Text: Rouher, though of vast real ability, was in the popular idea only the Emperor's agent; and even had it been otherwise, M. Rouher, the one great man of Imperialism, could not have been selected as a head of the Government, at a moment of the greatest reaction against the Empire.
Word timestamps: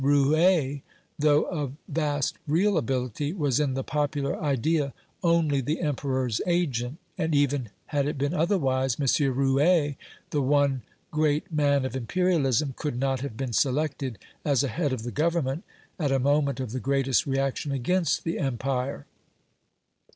Rouher, 0.03 0.81
though 1.19 1.43
of 1.43 1.73
vast 1.87 2.35
real 2.47 2.75
ability, 2.75 3.33
was 3.33 3.59
in 3.59 3.75
the 3.75 3.83
popular 3.83 4.35
idea 4.41 4.95
only 5.21 5.61
the 5.61 5.79
Emperor's 5.79 6.41
agent; 6.47 6.97
and 7.19 7.35
even 7.35 7.69
had 7.85 8.07
it 8.07 8.17
been 8.17 8.33
otherwise, 8.33 8.97
M. 8.99 9.05
Rouher, 9.31 9.93
the 10.31 10.41
one 10.41 10.81
great 11.11 11.53
man 11.53 11.85
of 11.85 11.95
Imperialism, 11.95 12.73
could 12.75 12.99
not 12.99 13.19
have 13.19 13.37
been 13.37 13.53
selected 13.53 14.17
as 14.43 14.63
a 14.63 14.69
head 14.69 14.91
of 14.91 15.03
the 15.03 15.11
Government, 15.11 15.63
at 15.99 16.11
a 16.11 16.17
moment 16.17 16.59
of 16.59 16.71
the 16.71 16.79
greatest 16.79 17.27
reaction 17.27 17.71
against 17.71 18.23
the 18.23 18.39
Empire. 18.39 19.05